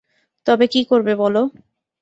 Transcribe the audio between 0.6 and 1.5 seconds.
কী করবে বলো।